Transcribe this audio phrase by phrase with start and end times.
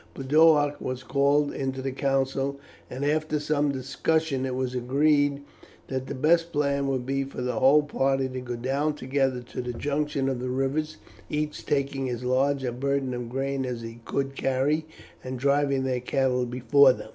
[0.15, 2.59] Boduoc was called into the council,
[2.89, 5.43] and after some discussion it was agreed
[5.89, 9.61] that the best plan would be for the whole party to go down together to
[9.61, 10.97] the junction of the rivers,
[11.29, 14.87] each taking as large a burden of grain as he could carry,
[15.23, 17.09] and driving their cattle before them.